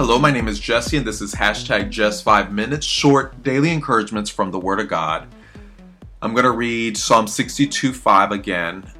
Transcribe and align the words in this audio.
Hello, 0.00 0.18
my 0.18 0.30
name 0.30 0.48
is 0.48 0.58
Jesse, 0.58 0.96
and 0.96 1.06
this 1.06 1.20
is 1.20 1.34
hashtag 1.34 1.90
just 1.90 2.24
five 2.24 2.54
minutes, 2.54 2.86
short 2.86 3.42
daily 3.42 3.70
encouragements 3.70 4.30
from 4.30 4.50
the 4.50 4.58
Word 4.58 4.80
of 4.80 4.88
God. 4.88 5.28
I'm 6.22 6.32
going 6.32 6.46
to 6.46 6.52
read 6.52 6.96
Psalm 6.96 7.26
62 7.26 7.92
5 7.92 8.32
again, 8.32 8.90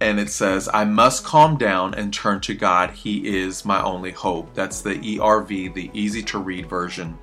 and 0.00 0.18
it 0.18 0.30
says, 0.30 0.68
I 0.74 0.84
must 0.84 1.22
calm 1.22 1.56
down 1.56 1.94
and 1.94 2.12
turn 2.12 2.40
to 2.40 2.54
God. 2.54 2.90
He 2.90 3.24
is 3.38 3.64
my 3.64 3.80
only 3.80 4.10
hope. 4.10 4.52
That's 4.52 4.80
the 4.80 4.96
ERV, 4.96 5.72
the 5.74 5.92
easy 5.94 6.24
to 6.24 6.40
read 6.40 6.68
version. 6.68 7.16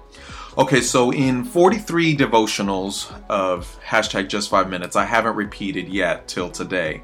Okay, 0.57 0.79
so 0.79 1.11
in 1.11 1.43
43 1.43 2.15
devotionals 2.15 3.11
of 3.27 3.77
hashtag 3.85 4.29
just 4.29 4.49
five 4.49 4.69
minutes, 4.69 4.95
I 4.95 5.03
haven't 5.03 5.35
repeated 5.35 5.89
yet 5.89 6.29
till 6.29 6.49
today, 6.49 7.03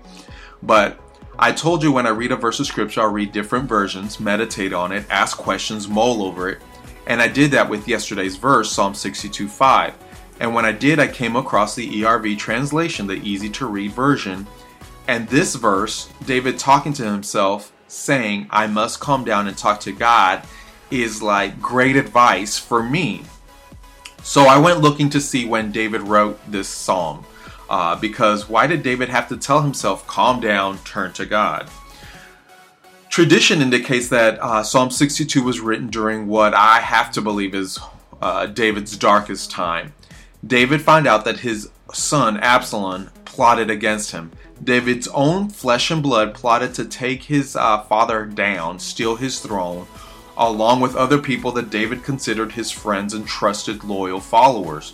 but 0.63 0.97
I 1.43 1.51
told 1.51 1.81
you 1.81 1.91
when 1.91 2.05
I 2.05 2.11
read 2.11 2.31
a 2.31 2.35
verse 2.35 2.59
of 2.59 2.67
scripture, 2.67 3.01
I'll 3.01 3.11
read 3.11 3.31
different 3.31 3.67
versions, 3.67 4.19
meditate 4.19 4.73
on 4.73 4.91
it, 4.91 5.03
ask 5.09 5.35
questions, 5.35 5.87
mull 5.87 6.21
over 6.21 6.49
it. 6.49 6.61
And 7.07 7.19
I 7.19 7.27
did 7.27 7.49
that 7.49 7.67
with 7.67 7.87
yesterday's 7.87 8.35
verse, 8.35 8.71
Psalm 8.71 8.93
62 8.93 9.47
5. 9.47 9.95
And 10.39 10.53
when 10.53 10.65
I 10.65 10.71
did, 10.71 10.99
I 10.99 11.07
came 11.07 11.35
across 11.35 11.73
the 11.73 12.03
ERV 12.03 12.37
translation, 12.37 13.07
the 13.07 13.15
easy 13.15 13.49
to 13.49 13.65
read 13.65 13.91
version. 13.91 14.45
And 15.07 15.27
this 15.29 15.55
verse, 15.55 16.11
David 16.27 16.59
talking 16.59 16.93
to 16.93 17.09
himself, 17.09 17.73
saying, 17.87 18.45
I 18.51 18.67
must 18.67 18.99
calm 18.99 19.23
down 19.23 19.47
and 19.47 19.57
talk 19.57 19.79
to 19.81 19.91
God, 19.91 20.43
is 20.91 21.23
like 21.23 21.59
great 21.59 21.95
advice 21.95 22.59
for 22.59 22.83
me. 22.83 23.23
So 24.21 24.43
I 24.43 24.59
went 24.59 24.81
looking 24.81 25.09
to 25.09 25.19
see 25.19 25.47
when 25.47 25.71
David 25.71 26.01
wrote 26.01 26.39
this 26.51 26.67
psalm. 26.67 27.25
Uh, 27.71 27.95
because 27.95 28.49
why 28.49 28.67
did 28.67 28.83
David 28.83 29.07
have 29.07 29.29
to 29.29 29.37
tell 29.37 29.61
himself, 29.61 30.05
calm 30.05 30.41
down, 30.41 30.77
turn 30.79 31.13
to 31.13 31.25
God? 31.25 31.69
Tradition 33.07 33.61
indicates 33.61 34.09
that 34.09 34.37
uh, 34.41 34.61
Psalm 34.61 34.91
62 34.91 35.41
was 35.41 35.61
written 35.61 35.87
during 35.87 36.27
what 36.27 36.53
I 36.53 36.81
have 36.81 37.11
to 37.13 37.21
believe 37.21 37.55
is 37.55 37.79
uh, 38.21 38.47
David's 38.47 38.97
darkest 38.97 39.51
time. 39.51 39.93
David 40.45 40.81
found 40.81 41.07
out 41.07 41.23
that 41.23 41.39
his 41.39 41.69
son 41.93 42.37
Absalom 42.41 43.09
plotted 43.23 43.69
against 43.69 44.11
him. 44.11 44.33
David's 44.61 45.07
own 45.07 45.47
flesh 45.47 45.89
and 45.91 46.03
blood 46.03 46.33
plotted 46.33 46.73
to 46.73 46.83
take 46.83 47.23
his 47.23 47.55
uh, 47.55 47.83
father 47.83 48.25
down, 48.25 48.79
steal 48.79 49.15
his 49.15 49.39
throne, 49.39 49.87
along 50.35 50.81
with 50.81 50.97
other 50.97 51.19
people 51.19 51.53
that 51.53 51.69
David 51.69 52.03
considered 52.03 52.51
his 52.51 52.69
friends 52.69 53.13
and 53.13 53.25
trusted 53.25 53.85
loyal 53.85 54.19
followers. 54.19 54.93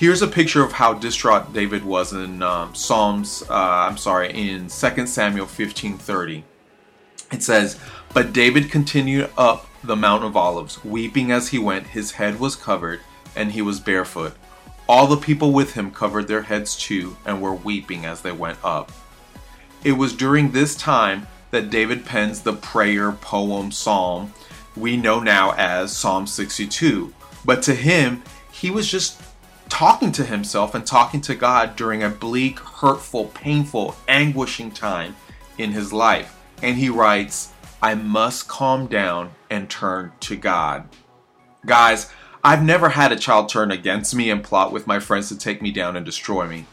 Here's 0.00 0.22
a 0.22 0.26
picture 0.26 0.64
of 0.64 0.72
how 0.72 0.94
distraught 0.94 1.52
David 1.52 1.84
was 1.84 2.14
in 2.14 2.42
um, 2.42 2.74
Psalms. 2.74 3.42
Uh, 3.50 3.52
I'm 3.52 3.98
sorry, 3.98 4.30
in 4.30 4.70
2 4.70 5.06
Samuel 5.06 5.44
15:30. 5.44 6.42
It 7.30 7.42
says, 7.42 7.76
"But 8.14 8.32
David 8.32 8.70
continued 8.70 9.28
up 9.36 9.66
the 9.84 9.96
Mount 9.96 10.24
of 10.24 10.38
Olives, 10.38 10.82
weeping 10.82 11.30
as 11.30 11.48
he 11.48 11.58
went. 11.58 11.88
His 11.88 12.12
head 12.12 12.40
was 12.40 12.56
covered, 12.56 13.00
and 13.36 13.52
he 13.52 13.60
was 13.60 13.78
barefoot. 13.78 14.32
All 14.88 15.06
the 15.06 15.18
people 15.18 15.52
with 15.52 15.74
him 15.74 15.90
covered 15.90 16.28
their 16.28 16.44
heads 16.44 16.76
too, 16.76 17.18
and 17.26 17.42
were 17.42 17.52
weeping 17.52 18.06
as 18.06 18.22
they 18.22 18.32
went 18.32 18.56
up." 18.64 18.90
It 19.84 19.98
was 19.98 20.14
during 20.14 20.52
this 20.52 20.74
time 20.74 21.26
that 21.50 21.68
David 21.68 22.06
pens 22.06 22.40
the 22.40 22.54
prayer 22.54 23.12
poem 23.12 23.70
psalm 23.70 24.32
we 24.74 24.96
know 24.96 25.20
now 25.20 25.50
as 25.58 25.94
Psalm 25.94 26.26
62. 26.26 27.12
But 27.44 27.60
to 27.64 27.74
him, 27.74 28.22
he 28.50 28.70
was 28.70 28.90
just 28.90 29.20
talking 29.80 30.12
to 30.12 30.26
himself 30.26 30.74
and 30.74 30.86
talking 30.86 31.22
to 31.22 31.34
God 31.34 31.74
during 31.74 32.02
a 32.02 32.10
bleak, 32.10 32.58
hurtful, 32.58 33.24
painful, 33.28 33.96
anguishing 34.08 34.70
time 34.70 35.16
in 35.56 35.72
his 35.72 35.90
life. 35.90 36.38
And 36.62 36.76
he 36.76 36.90
writes, 36.90 37.54
I 37.80 37.94
must 37.94 38.46
calm 38.46 38.88
down 38.88 39.30
and 39.48 39.70
turn 39.70 40.12
to 40.20 40.36
God. 40.36 40.86
Guys, 41.64 42.12
I've 42.44 42.62
never 42.62 42.90
had 42.90 43.10
a 43.10 43.16
child 43.16 43.48
turn 43.48 43.70
against 43.70 44.14
me 44.14 44.28
and 44.28 44.44
plot 44.44 44.70
with 44.70 44.86
my 44.86 45.00
friends 45.00 45.30
to 45.30 45.38
take 45.38 45.62
me 45.62 45.72
down 45.72 45.96
and 45.96 46.04
destroy 46.04 46.46
me. 46.46 46.66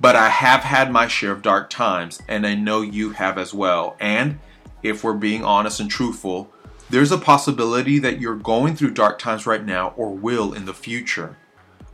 But 0.00 0.16
I 0.16 0.30
have 0.30 0.60
had 0.60 0.90
my 0.90 1.06
share 1.06 1.32
of 1.32 1.42
dark 1.42 1.68
times, 1.68 2.22
and 2.28 2.46
I 2.46 2.54
know 2.54 2.80
you 2.80 3.10
have 3.10 3.36
as 3.36 3.52
well. 3.52 3.94
And 4.00 4.38
if 4.82 5.04
we're 5.04 5.12
being 5.12 5.44
honest 5.44 5.80
and 5.80 5.90
truthful, 5.90 6.50
there's 6.88 7.12
a 7.12 7.18
possibility 7.18 7.98
that 7.98 8.22
you're 8.22 8.36
going 8.36 8.74
through 8.74 8.92
dark 8.92 9.18
times 9.18 9.46
right 9.46 9.66
now 9.66 9.92
or 9.98 10.14
will 10.14 10.54
in 10.54 10.64
the 10.64 10.72
future. 10.72 11.36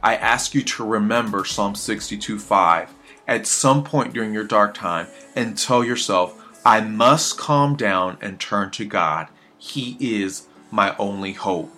I 0.03 0.17
ask 0.17 0.55
you 0.55 0.63
to 0.63 0.85
remember 0.85 1.45
Psalm 1.45 1.75
62 1.75 2.39
5 2.39 2.95
at 3.29 3.47
some 3.47 3.85
point 3.85 4.15
during 4.15 4.33
your 4.33 4.45
dark 4.45 4.75
time 4.75 5.07
and 5.37 5.57
tell 5.57 5.85
yourself, 5.85 6.37
I 6.65 6.81
must 6.81 7.39
calm 7.39 7.77
down 7.77 8.19
and 8.21 8.41
turn 8.41 8.71
to 8.73 8.85
God. 8.85 9.29
He 9.59 9.97
is 10.01 10.47
my 10.71 10.97
only 10.97 11.33
hope. 11.33 11.71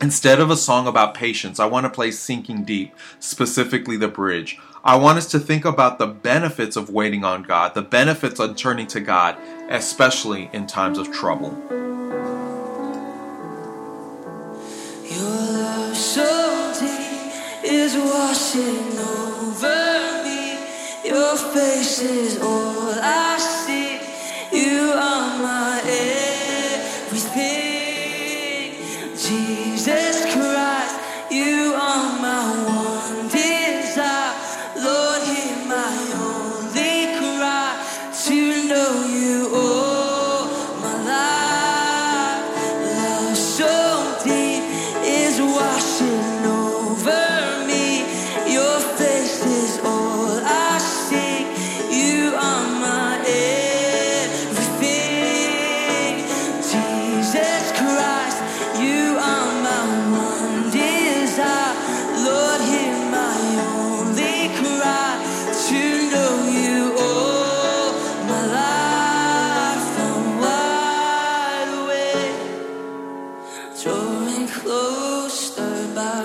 Instead 0.00 0.40
of 0.40 0.50
a 0.50 0.56
song 0.56 0.86
about 0.86 1.14
patience, 1.14 1.60
I 1.60 1.66
want 1.66 1.84
to 1.84 1.90
play 1.90 2.10
Sinking 2.10 2.64
Deep, 2.64 2.94
specifically 3.20 3.96
the 3.96 4.08
bridge. 4.08 4.58
I 4.84 4.96
want 4.96 5.18
us 5.18 5.30
to 5.30 5.38
think 5.38 5.64
about 5.64 5.98
the 5.98 6.08
benefits 6.08 6.76
of 6.76 6.90
waiting 6.90 7.24
on 7.24 7.42
God, 7.42 7.74
the 7.74 7.82
benefits 7.82 8.40
of 8.40 8.56
turning 8.56 8.88
to 8.88 9.00
God, 9.00 9.36
especially 9.68 10.50
in 10.52 10.66
times 10.66 10.98
of 10.98 11.12
trouble. 11.12 11.56
Is 17.94 17.98
washing 17.98 18.98
over 18.98 20.24
me. 20.24 20.56
Your 21.04 21.36
face 21.36 22.00
is 22.00 22.38
all 22.40 22.94
I 22.94 23.38
see. 23.38 24.00
You 24.52 24.92
are 24.92 25.38
my 25.42 25.80
everything. 27.10 27.52
Jesus 29.16 29.61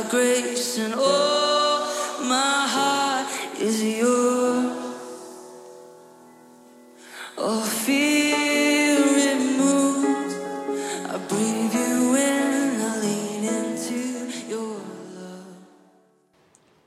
grace, 0.10 0.78
and 0.78 0.94
all 0.94 1.80
my 2.22 2.66
heart 2.68 3.60
is 3.60 3.84
yours. 3.84 4.74
All 7.38 7.62
fear 7.62 8.98
removed, 8.98 10.34
I 11.08 11.18
breathe 11.28 11.74
you 11.74 12.16
in, 12.16 12.82
I 12.82 13.00
lean 13.02 13.44
into 13.44 14.48
your 14.48 14.80
love. 15.16 15.46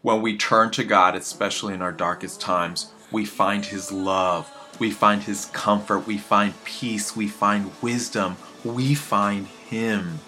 When 0.02 0.22
we 0.22 0.36
turn 0.36 0.70
to 0.72 0.84
God, 0.84 1.14
especially 1.14 1.74
in 1.74 1.82
our 1.82 1.92
darkest 1.92 2.40
times, 2.40 2.90
we 3.12 3.24
find 3.24 3.64
His 3.66 3.92
love, 3.92 4.50
we 4.78 4.90
find 4.90 5.22
His 5.22 5.44
comfort, 5.46 6.06
we 6.06 6.18
find 6.18 6.54
peace, 6.64 7.14
we 7.14 7.28
find 7.28 7.70
wisdom, 7.82 8.36
we 8.64 8.94
find 8.94 9.46
Him. 9.46 10.20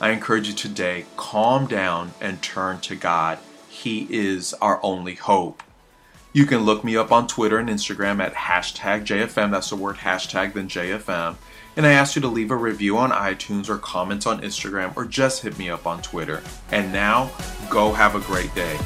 I 0.00 0.10
encourage 0.12 0.48
you 0.48 0.54
today, 0.54 1.04
calm 1.18 1.66
down 1.66 2.12
and 2.22 2.40
turn 2.40 2.80
to 2.80 2.96
God. 2.96 3.38
He 3.68 4.06
is 4.08 4.54
our 4.54 4.80
only 4.82 5.14
hope. 5.14 5.62
You 6.32 6.46
can 6.46 6.60
look 6.60 6.82
me 6.82 6.96
up 6.96 7.12
on 7.12 7.26
Twitter 7.26 7.58
and 7.58 7.68
Instagram 7.68 8.18
at 8.22 8.34
hashtag 8.34 9.04
JFM. 9.04 9.50
That's 9.50 9.68
the 9.68 9.76
word 9.76 9.96
hashtag, 9.96 10.54
then 10.54 10.68
JFM. 10.68 11.36
And 11.76 11.86
I 11.86 11.92
ask 11.92 12.16
you 12.16 12.22
to 12.22 12.28
leave 12.28 12.50
a 12.50 12.56
review 12.56 12.96
on 12.96 13.10
iTunes 13.10 13.68
or 13.68 13.76
comments 13.76 14.26
on 14.26 14.40
Instagram 14.40 14.96
or 14.96 15.04
just 15.04 15.42
hit 15.42 15.58
me 15.58 15.68
up 15.68 15.86
on 15.86 16.00
Twitter. 16.00 16.42
And 16.70 16.92
now, 16.92 17.30
go 17.68 17.92
have 17.92 18.14
a 18.14 18.20
great 18.20 18.54
day. 18.54 18.78